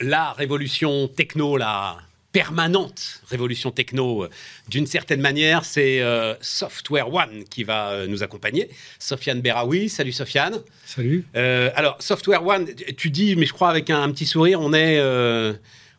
[0.00, 1.98] la révolution techno, la
[2.32, 4.30] permanente révolution techno, euh,
[4.68, 8.68] d'une certaine manière, c'est euh, Software One qui va euh, nous accompagner.
[8.98, 10.60] Sofiane Beraoui, salut Sofiane.
[10.84, 11.24] Salut.
[11.34, 12.66] alors, Software One,
[12.98, 15.00] tu dis, mais je crois avec un, petit sourire, on est,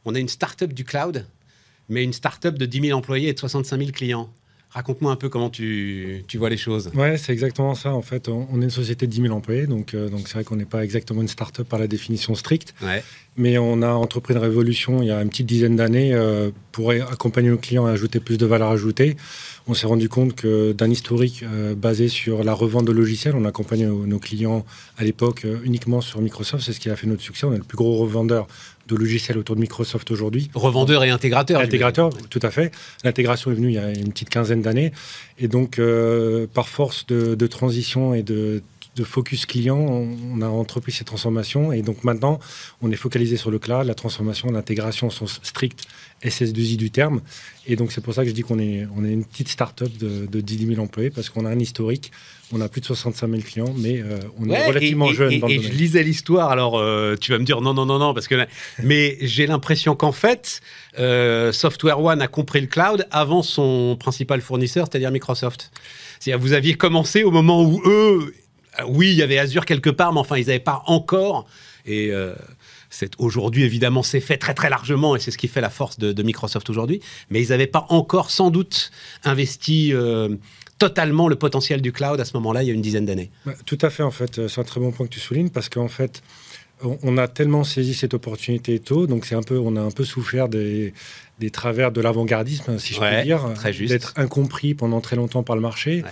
[0.06, 1.26] on est une start-up du cloud,
[1.90, 4.32] mais une start-up de 10 000 employés et de 65 000 clients.
[4.78, 6.92] Raconte-moi un peu comment tu, tu, vois les choses.
[6.94, 7.96] Ouais, c'est exactement ça.
[7.96, 10.44] En fait, on, est une société de 10 000 employés, donc euh, donc c'est vrai
[10.44, 12.76] qu'on n'est pas exactement une start-up par la définition stricte.
[12.84, 13.04] Ouais.
[13.38, 16.92] Mais on a entrepris une révolution il y a une petite dizaine d'années euh, pour
[16.92, 19.18] accompagner nos clients et ajouter plus de valeur ajoutée.
[19.66, 23.46] On s'est rendu compte que d'un historique euh, basé sur la revente de logiciels, on
[23.46, 24.64] accompagnait nos, nos clients
[25.00, 26.64] à l'époque uniquement sur Microsoft.
[26.64, 27.48] C'est ce qui a fait notre succès.
[27.48, 28.48] On est le plus gros revendeur
[28.88, 30.50] de logiciels autour de Microsoft aujourd'hui.
[30.54, 31.62] Revendeur et intégrateur.
[31.62, 32.72] Intégrateur, tout à fait.
[33.04, 34.92] L'intégration est venue il y a une petite quinzaine d'années.
[35.40, 38.62] Et donc, euh, par force de, transition et de,
[39.04, 41.72] focus client, on, a entrepris cette transformation.
[41.72, 42.40] Et donc maintenant,
[42.82, 43.86] on est focalisé sur le cloud.
[43.86, 45.86] La transformation, l'intégration sont strictes
[46.24, 47.22] SS2I du terme.
[47.66, 49.92] Et donc, c'est pour ça que je dis qu'on est, on est une petite start-up
[49.98, 52.12] de, de 10 000 employés parce qu'on a un historique
[52.54, 55.34] on a plus de 65 000 clients, mais euh, on est relativement jeune.
[55.34, 58.14] Et, et je lisais l'histoire, alors euh, tu vas me dire non, non, non, non,
[58.14, 58.36] parce que.
[58.84, 60.62] mais j'ai l'impression qu'en fait,
[60.98, 65.72] euh, Software One a compris le cloud avant son principal fournisseur, c'est-à-dire Microsoft.
[66.20, 68.34] C'est-à-dire vous aviez commencé au moment où eux,
[68.88, 71.48] oui, il y avait Azure quelque part, mais enfin, ils n'avaient pas encore.
[71.86, 72.12] Et
[72.90, 75.98] c'est aujourd'hui évidemment c'est fait très très largement et c'est ce qui fait la force
[76.00, 77.00] de, de Microsoft aujourd'hui.
[77.30, 78.92] Mais ils n'avaient pas encore sans doute
[79.24, 79.94] investi
[80.78, 83.32] totalement le potentiel du cloud à ce moment-là, il y a une dizaine d'années.
[83.46, 84.48] Bah, tout à fait, en fait.
[84.48, 86.22] C'est un très bon point que tu soulignes parce qu'en fait,
[86.82, 90.04] on a tellement saisi cette opportunité tôt, donc c'est un peu, on a un peu
[90.04, 90.94] souffert des,
[91.40, 93.42] des travers de l'avant-gardisme, si je peux dire,
[93.88, 96.04] d'être incompris pendant très longtemps par le marché.
[96.06, 96.10] Euh,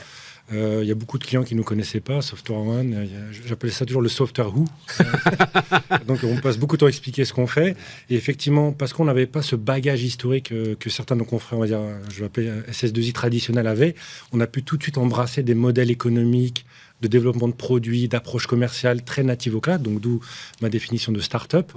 [0.52, 3.08] il y a beaucoup de clients qui ne nous connaissaient pas, Software One.
[3.46, 4.66] J'appelais ça toujours le Software Who.
[6.08, 7.76] Donc on passe beaucoup de temps à expliquer ce qu'on fait.
[8.10, 11.58] Et effectivement, parce qu'on n'avait pas ce bagage historique euh, que certains de nos confrères,
[11.58, 13.96] on va dire, je vais appeler SS2I traditionnels avaient,
[14.32, 16.66] on a pu tout de suite embrasser des modèles économiques,
[17.02, 20.22] de développement de produits, d'approche commerciale très native au cloud, donc d'où
[20.62, 21.72] ma définition de start-up,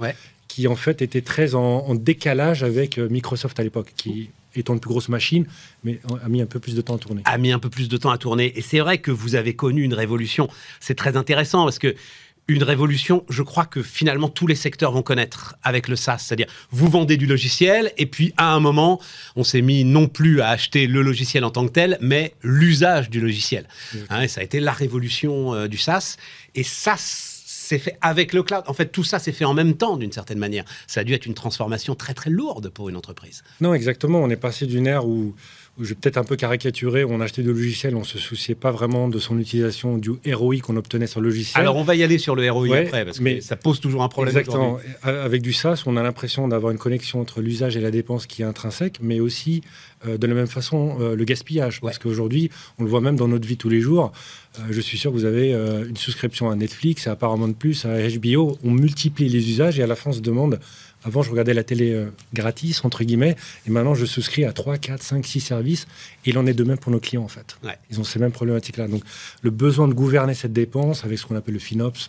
[0.47, 4.73] qui en fait était très en, en décalage avec euh, Microsoft à l'époque, qui étant
[4.73, 5.45] une plus grosse machine,
[5.83, 7.21] mais a mis un peu plus de temps à tourner.
[7.25, 8.57] A mis un peu plus de temps à tourner.
[8.57, 10.49] Et c'est vrai que vous avez connu une révolution.
[10.79, 11.95] C'est très intéressant parce que
[12.49, 16.17] une révolution, je crois que finalement tous les secteurs vont connaître avec le SaaS.
[16.17, 18.99] C'est-à-dire, vous vendez du logiciel et puis à un moment,
[19.35, 23.11] on s'est mis non plus à acheter le logiciel en tant que tel, mais l'usage
[23.11, 23.67] du logiciel.
[24.09, 26.17] Hein, et ça a été la révolution euh, du SaaS.
[26.55, 27.28] Et SaaS,
[27.69, 28.63] c'est fait avec le cloud.
[28.65, 30.65] En fait, tout ça s'est fait en même temps, d'une certaine manière.
[30.87, 33.43] Ça a dû être une transformation très, très lourde pour une entreprise.
[33.61, 34.23] Non, exactement.
[34.23, 35.35] On est passé d'une ère où,
[35.79, 38.55] je vais peut-être un peu caricaturer, où on achetait des logiciels, on ne se souciait
[38.55, 41.61] pas vraiment de son utilisation, du ROI qu'on obtenait sur le logiciel.
[41.61, 44.09] Alors, on va y aller sur le ROI après, parce que ça pose toujours un
[44.09, 44.35] problème.
[44.35, 44.79] Exactement.
[45.03, 48.41] Avec du SaaS, on a l'impression d'avoir une connexion entre l'usage et la dépense qui
[48.41, 49.61] est intrinsèque, mais aussi
[50.07, 51.81] euh, de la même façon euh, le gaspillage.
[51.81, 54.11] Parce qu'aujourd'hui, on le voit même dans notre vie tous les jours.
[54.57, 57.97] Euh, je suis sûr que vous avez une souscription à Netflix, à Paramount Plus, à
[58.09, 58.57] HBO.
[58.63, 60.59] On multiplie les usages et à la fin, on se demande
[61.03, 63.35] avant, je regardais la télé gratis, entre guillemets,
[63.67, 65.87] et maintenant, je souscris à 3, 4, 5, 6 services.
[66.25, 67.57] Et il en est de même pour nos clients, en fait.
[67.89, 68.87] Ils ont ces mêmes problématiques-là.
[68.87, 69.03] Donc,
[69.41, 72.07] le besoin de gouverner cette dépense avec ce qu'on appelle le FinOps,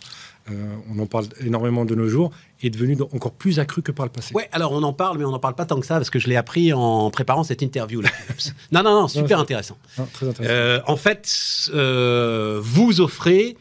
[0.49, 0.53] euh,
[0.91, 2.31] on en parle énormément de nos jours,
[2.63, 4.31] est devenu encore plus accru que par le passé.
[4.33, 6.17] Oui, alors on en parle, mais on n'en parle pas tant que ça, parce que
[6.17, 8.01] je l'ai appris en préparant cette interview.
[8.01, 8.09] Là.
[8.71, 9.77] non, non, non, super intéressant.
[10.13, 10.51] très intéressant.
[10.51, 13.55] Euh, en fait, euh, vous offrez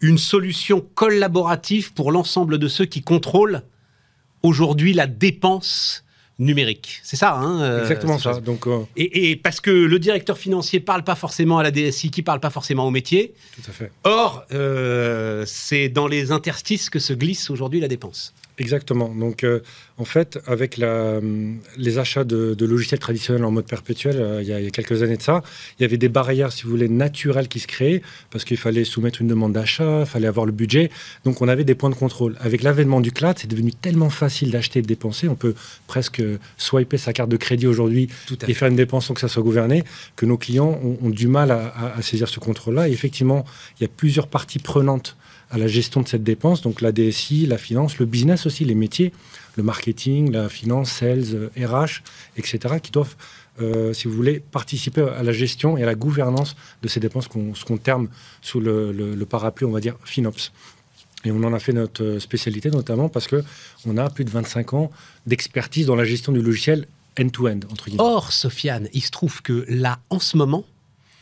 [0.00, 3.62] une solution collaborative pour l'ensemble de ceux qui contrôlent
[4.42, 6.04] aujourd'hui la dépense
[6.38, 7.00] numérique.
[7.02, 8.40] C'est ça, hein euh, Exactement ça.
[8.40, 12.22] Donc, euh, et, parce que le directeur financier parle pas forcément à la DSI, qui
[12.22, 13.34] parle pas forcément au métier.
[13.56, 13.90] Tout à fait.
[14.04, 18.34] Or, euh, c'est dans les interstices que se glisse aujourd'hui la dépense.
[18.58, 19.08] Exactement.
[19.14, 19.44] Donc,
[19.98, 21.20] en fait, avec la,
[21.76, 25.22] les achats de, logiciels traditionnels en mode perpétuel, euh, il, y a, quelques années de
[25.22, 25.42] ça,
[25.78, 28.00] il y avait des barrières, si vous voulez, naturelles qui se créaient,
[28.30, 30.90] parce qu'il fallait soumettre une demande d'achat, il fallait avoir le budget.
[31.24, 32.36] Donc, on avait des points de contrôle.
[32.38, 35.28] Avec l'avènement du cloud, c'est devenu tellement facile d'acheter et de dépenser.
[35.28, 35.54] On peut
[35.88, 36.22] presque
[36.56, 38.08] swiper sa carte de crédit aujourd'hui
[38.46, 39.84] et faire une dépense sans que ça soit gouverné,
[40.16, 42.88] que nos clients ont, du mal à, à saisir ce contrôle-là.
[42.88, 43.44] Et effectivement,
[43.78, 45.16] il y a plusieurs parties prenantes
[45.50, 48.74] à la gestion de cette dépense, donc la DSI, la finance, le business aussi, les
[48.74, 49.12] métiers,
[49.56, 52.02] le marketing, la finance, sales, RH,
[52.36, 53.16] etc., qui doivent,
[53.60, 57.28] euh, si vous voulez, participer à la gestion et à la gouvernance de ces dépenses
[57.28, 58.08] qu'on qu terme
[58.42, 60.52] sous le, parapluie, on va dire, FinOps.
[61.24, 64.90] Et on en a fait notre spécialité notamment parce qu'on a plus de 25 ans
[65.26, 66.86] d'expertise dans la gestion du logiciel
[67.20, 68.02] end-to-end, entre guillemets.
[68.02, 70.64] Or, Sofiane, il se trouve que là, en ce moment,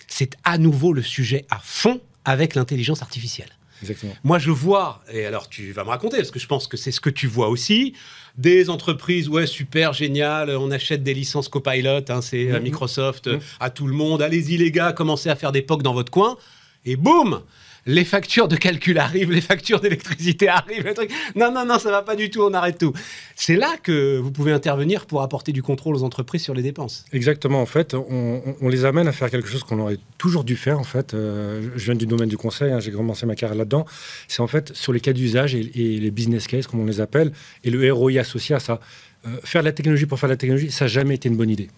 [0.07, 3.49] c'est à nouveau le sujet à fond avec l'intelligence artificielle.
[3.83, 4.15] Exactement.
[4.25, 6.93] Moi, je vois, et alors tu vas me raconter, parce que je pense que c'est
[6.93, 7.95] ce que tu vois aussi,
[8.39, 12.63] des entreprises, ouais, super, génial, on achète des licences Copilot, hein, c'est euh, Mhm.
[12.65, 13.41] Microsoft, euh, Mhm.
[13.61, 16.37] à tout le monde, allez-y les gars, commencez à faire des POC dans votre coin,
[16.85, 17.41] et boum
[17.87, 21.11] les factures de calcul arrivent, les factures d'électricité arrivent, le truc.
[21.35, 22.93] Non, non, non, ça va pas du tout, on arrête tout.
[23.35, 27.05] C'est là que vous pouvez intervenir pour apporter du contrôle aux entreprises sur les dépenses.
[27.13, 30.79] Exactement, en fait, on, les amène à faire quelque chose qu'on aurait toujours dû faire,
[30.79, 31.15] en fait.
[31.15, 33.87] Euh, je viens du domaine du conseil, hein, j'ai commencé ma carrière là-dedans.
[34.29, 37.01] C'est en fait sur les cas d'usage et, et les business cases, comme on les
[37.01, 37.33] appelle,
[37.65, 38.81] et le ROI associé à ça.
[39.27, 41.37] Euh, faire de la technologie pour faire de la technologie, ça n'a jamais été une
[41.37, 41.69] bonne idée.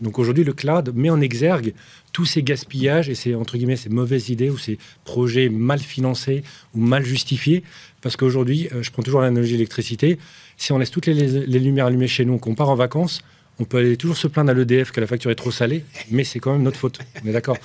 [0.00, 1.74] Donc aujourd'hui, le cloud met en exergue
[2.12, 6.42] tous ces gaspillages et ces, entre guillemets, ces mauvaises idées ou ces projets mal financés
[6.74, 7.62] ou mal justifiés.
[8.00, 10.18] Parce qu'aujourd'hui, euh, je prends toujours l'analogie d'électricité,
[10.56, 13.22] si on laisse toutes les, les lumières allumées chez nous, qu'on part en vacances,
[13.60, 16.22] on peut aller toujours se plaindre à l'EDF que la facture est trop salée, mais
[16.22, 17.00] c'est quand même notre faute.
[17.24, 17.56] On est d'accord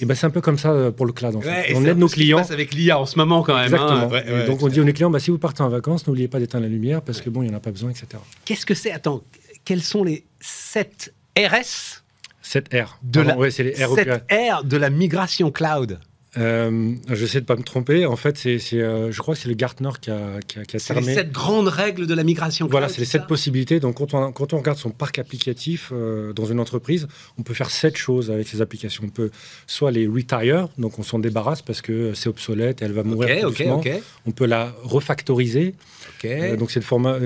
[0.00, 1.34] Et ben c'est un peu comme ça euh, pour le cloud.
[1.34, 1.72] En fait.
[1.72, 2.38] et on aide nos clients.
[2.38, 3.74] passe avec l'IA en ce moment quand même.
[3.74, 3.76] hein.
[3.76, 4.08] Exactement.
[4.08, 6.38] Ouais, ouais, donc on dit nos clients, bah, si vous partez en vacances, n'oubliez pas
[6.38, 8.06] d'éteindre la lumière parce que bon, il n'y en a pas besoin, etc.
[8.44, 8.92] Qu'est-ce que c'est?
[8.92, 9.24] Attends,
[9.64, 12.02] quels sont les 7 RS
[12.42, 12.98] 7 R.
[13.02, 13.94] de la, ouais, c'est les R.
[13.94, 16.00] 7 R de la migration cloud
[16.38, 18.06] Euh, J'essaie de pas me tromper.
[18.06, 20.76] En fait, c'est, euh, je crois que c'est le Gartner qui a, qui a, qui
[20.76, 23.80] a C'est les 7 grandes règles de la migration cloud Voilà, c'est les sept possibilités.
[23.80, 27.54] Donc, quand on, quand on regarde son parc applicatif euh, dans une entreprise, on peut
[27.54, 29.04] faire sept choses avec ces applications.
[29.06, 29.30] On peut
[29.66, 33.36] soit les retire, donc on s'en débarrasse parce que c'est obsolète et elle va mourir
[33.36, 33.76] Ok, tout ok, doucement.
[33.78, 33.90] ok.
[34.26, 35.74] On peut la refactoriser.
[36.18, 36.24] ok.
[36.26, 37.18] Euh, donc, c'est le format.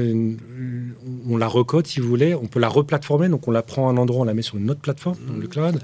[1.29, 2.35] on la recode si vous voulez.
[2.35, 3.29] On peut la replatformer.
[3.29, 5.35] Donc, on la prend à un endroit, on la met sur une autre plateforme, dans
[5.37, 5.81] le cloud.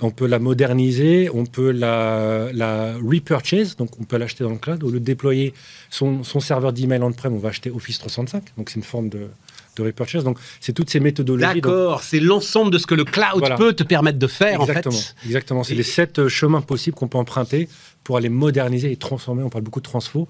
[0.00, 4.58] On peut la moderniser, on peut la, la repurchase, donc on peut l'acheter dans le
[4.58, 4.82] cloud.
[4.84, 5.54] Au lieu de déployer
[5.90, 8.44] son, son serveur d'email on-prem, on va acheter Office 365.
[8.56, 9.28] Donc c'est une forme de,
[9.76, 10.24] de repurchase.
[10.24, 11.60] Donc c'est toutes ces méthodologies.
[11.60, 13.56] D'accord, c'est l'ensemble de ce que le cloud Voilà.
[13.56, 15.14] peut te permettre de faire exactement, en fait.
[15.26, 15.64] exactement.
[15.64, 17.68] C'est Et- les sept euh, chemins possibles qu'on peut emprunter
[18.04, 19.42] pour aller moderniser et transformer.
[19.42, 20.28] On parle beaucoup de transfo,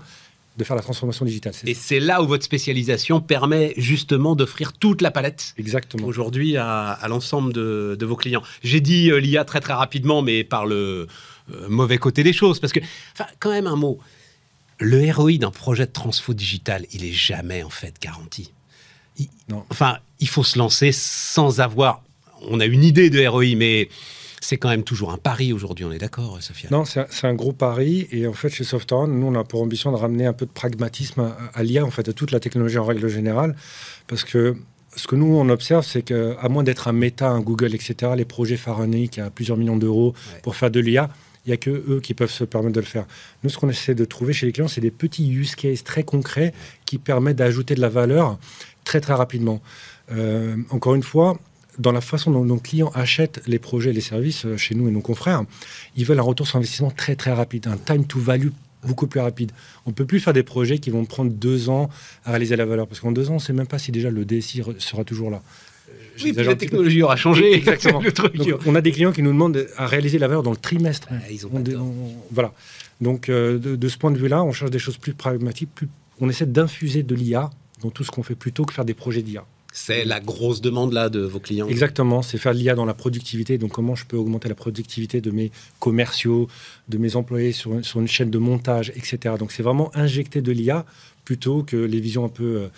[0.57, 1.55] de faire la transformation digitale.
[1.67, 6.07] Et c'est là où votre spécialisation permet justement d'offrir toute la palette exactement.
[6.07, 8.43] aujourd'hui à, à l'ensemble de, de vos clients.
[8.63, 11.07] J'ai dit euh, l'IA très très rapidement, mais par le
[11.55, 12.81] euh, mauvais côté des choses, parce que,
[13.15, 13.99] enfin, quand même un mot.
[14.79, 18.51] Le ROI d'un projet de transfo digital, il est jamais en fait garanti.
[19.19, 19.65] Il- Non.
[19.71, 22.03] Enfin, il faut se lancer sans avoir.
[22.49, 23.89] On a une idée de ROI, mais
[24.43, 25.85] c'est quand même toujours un pari aujourd'hui.
[25.85, 26.69] On est d'accord, Sophia?
[26.73, 28.09] Non, c'est un, gros pari.
[28.11, 30.51] Et en fait, chez Softown, nous, on a pour ambition de ramener un peu de
[30.51, 33.55] pragmatisme à, à l'IA, en fait, à toute la technologie en règle générale.
[34.09, 34.57] Parce que
[34.97, 38.25] ce que nous, on observe, c'est qu'à moins d'être un Meta, un Google, etc., les
[38.25, 40.41] projets pharaoniques à plusieurs millions d'euros Ouais.
[40.43, 41.09] pour faire de l'IA,
[41.47, 43.07] il n'y a que eux qui peuvent se permettre de le faire.
[43.45, 46.03] Nous, ce qu'on essaie de trouver chez les clients, c'est des petits use cases très
[46.03, 46.53] concrets
[46.85, 48.39] qui permettent d'ajouter de la valeur
[48.85, 49.61] très, très rapidement.
[50.11, 51.39] Euh, encore une fois,
[51.79, 54.89] dans la façon dont nos clients achètent les projets et les services euh, chez nous
[54.89, 55.45] et nos confrères,
[55.97, 58.49] ils veulent un retour sur investissement très très rapide, un time to value
[58.85, 59.53] beaucoup plus rapide.
[59.87, 61.89] On ne peut plus faire des projets qui vont prendre deux ans
[62.25, 64.11] à réaliser la valeur, parce qu'en deux ans, on ne sait même pas si déjà
[64.11, 65.41] le DSI sera toujours là.
[65.89, 65.93] Euh,
[66.25, 66.57] Oui, puis la peu.
[66.57, 67.55] technologie aura changé.
[67.55, 68.01] Exactement.
[68.05, 68.37] le truc.
[68.37, 71.07] Donc, on a des clients qui nous demandent à réaliser la valeur dans le trimestre.
[71.11, 72.53] Ah, ils ont On on- voilà.
[73.01, 75.71] Donc, euh, de, de ce point de vue-là, on cherche des choses plus pragmatiques.
[75.75, 75.89] Plus,
[76.21, 77.51] on essaie d'infuser de l'IA
[77.83, 79.45] dans tout ce qu'on fait plutôt que faire des projets d'IA.
[79.75, 81.67] C'est la grosse demande là de vos clients.
[81.67, 83.57] Exactement, c'est faire de l'IA dans la productivité.
[83.57, 86.47] Donc, comment je peux augmenter la productivité de mes commerciaux,
[86.89, 89.35] de mes employés sur, une- sur une chaîne de montage, etc.
[89.39, 90.85] Donc, c'est vraiment injecter de l'IA
[91.25, 92.69] plutôt que les visions un peu euh,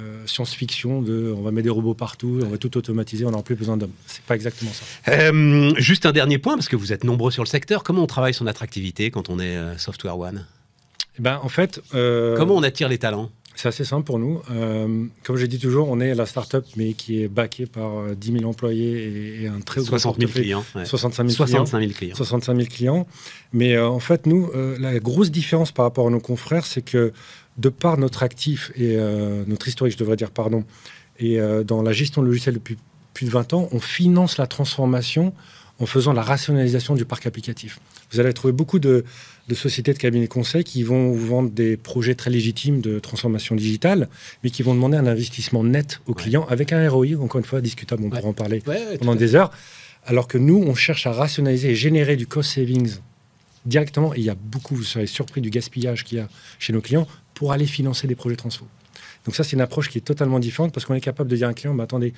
[0.00, 3.44] euh, science-fiction de on va mettre des robots partout, on va tout automatiser, on n'aura
[3.44, 3.92] plus besoin d'hommes.
[4.06, 4.84] C'est pas exactement ça.
[5.12, 7.82] Euh, juste un dernier point, parce que vous êtes nombreux sur le secteur.
[7.84, 10.44] Comment on travaille son attractivité quand on est euh, Software One?
[11.18, 13.30] Eh ben, en fait, euh, Comment on attire les talents?
[13.54, 14.40] C'est assez simple pour nous.
[14.50, 18.14] Euh, comme j'ai dit toujours, on est la start-up, mais qui est backée par euh,
[18.14, 20.42] 10 000 employés et, et un très gros 60 000 portefeuille.
[20.44, 20.64] clients.
[20.74, 20.84] ouais.
[20.84, 21.66] 65 000 clients.
[21.66, 22.14] 65 000 clients.
[22.14, 23.06] 65 000 clients.
[23.52, 26.82] Mais euh, en fait, nous, euh, la grosse différence par rapport à nos confrères, c'est
[26.82, 27.12] que
[27.58, 30.64] de par notre actif et euh, notre historique, je devrais dire, pardon,
[31.18, 32.78] et euh, dans la gestion de logiciels depuis
[33.14, 35.34] plus de 20 ans, on finance la transformation
[35.78, 37.78] en faisant la rationalisation du parc applicatif.
[38.12, 39.04] Vous allez trouver beaucoup de,
[39.48, 43.54] de sociétés de cabinets conseils qui vont vous vendre des projets très légitimes de transformation
[43.56, 44.08] digitale,
[44.44, 46.22] mais qui vont demander un investissement net aux Ouais.
[46.22, 48.16] clients avec un ROI, encore une fois, discutable, on Ouais.
[48.18, 49.50] pourra en parler Ouais, pendant des heures,
[50.04, 52.96] alors que nous, on cherche à rationaliser et générer du cost savings
[53.64, 54.14] directement.
[54.14, 56.28] Et il y a beaucoup, vous serez surpris du gaspillage qu'il y a
[56.58, 58.66] chez nos clients pour aller financer des projets transfo.
[59.24, 61.46] Donc ça, c'est une approche qui est totalement différente parce qu'on est capable de dire
[61.46, 62.12] à un client, bah, attendez,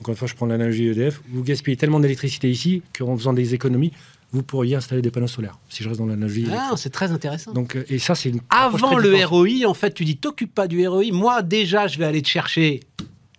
[0.00, 3.54] encore une fois, je prends l'analogie EDF, vous gaspillez tellement d'électricité ici qu'en faisant des
[3.54, 3.92] économies,
[4.32, 6.46] vous pourriez installer des panneaux solaires, si je reste dans l'analogie.
[6.50, 7.52] Ah, c'est très intéressant.
[7.52, 9.24] Donc, euh, et ça, c'est une Avant le.
[9.24, 11.12] ROI, en fait, tu dis t'occupes pas du ROI.
[11.12, 12.80] Moi, déjà, je vais aller te chercher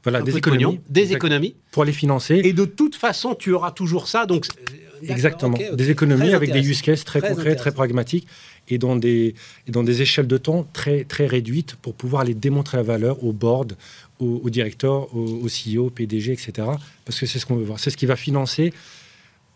[0.04, 1.16] Voilà, des économies, pognon, des Exact.
[1.16, 1.56] économies.
[1.72, 2.42] pour les financer.
[2.44, 4.28] Et de toute façon, tu auras toujours ça.
[4.28, 5.58] Donc, euh, Exactement.
[5.74, 8.28] Des économies avec des use cases très, concrets, très pragmatiques
[8.70, 9.36] et dans des,
[9.68, 13.24] et dans des échelles de temps très, très réduites pour pouvoir aller démontrer la valeur
[13.24, 13.76] au board,
[14.20, 16.68] au, au directeur, au, au, CEO, PDG, etc.
[17.04, 17.80] Parce que c'est ce qu'on veut voir.
[17.80, 18.72] C'est ce qui va financer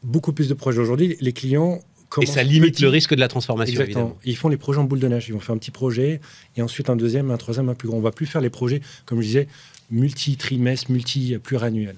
[0.04, 1.18] beaucoup plus de projets aujourd'hui.
[1.20, 1.80] Les clients
[2.22, 3.74] et ça limite le risque de la transformation.
[3.74, 4.06] Exactement.
[4.06, 4.20] Évidemment.
[4.25, 5.27] Ils font les projets en boule de neige.
[5.27, 6.22] Ils vont faire un petit projet
[6.56, 7.98] et ensuite un deuxième, un troisième, un plus grand.
[7.98, 9.48] On va plus faire les projets, comme je disais,
[9.92, 11.98] multi-trimestres, multi-pluriannuels.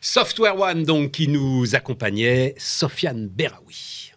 [0.00, 4.12] Software One, donc, qui nous accompagnait, Sofiane Beraoui.